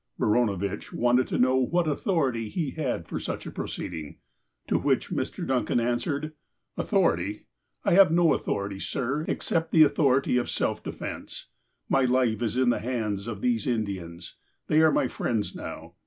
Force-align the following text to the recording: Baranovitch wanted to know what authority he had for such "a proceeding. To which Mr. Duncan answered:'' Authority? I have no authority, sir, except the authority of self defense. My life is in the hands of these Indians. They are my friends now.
Baranovitch 0.19 0.91
wanted 0.91 1.27
to 1.27 1.37
know 1.37 1.57
what 1.57 1.87
authority 1.87 2.49
he 2.49 2.71
had 2.71 3.07
for 3.07 3.19
such 3.19 3.45
"a 3.45 3.51
proceeding. 3.51 4.17
To 4.65 4.79
which 4.79 5.11
Mr. 5.11 5.45
Duncan 5.45 5.79
answered:'' 5.79 6.33
Authority? 6.75 7.45
I 7.85 7.93
have 7.93 8.11
no 8.11 8.33
authority, 8.33 8.79
sir, 8.79 9.25
except 9.27 9.71
the 9.71 9.83
authority 9.83 10.37
of 10.37 10.49
self 10.49 10.81
defense. 10.83 11.49
My 11.87 12.05
life 12.05 12.41
is 12.41 12.57
in 12.57 12.71
the 12.71 12.79
hands 12.79 13.27
of 13.27 13.41
these 13.41 13.67
Indians. 13.67 14.37
They 14.65 14.81
are 14.81 14.91
my 14.91 15.07
friends 15.07 15.55
now. 15.55 15.93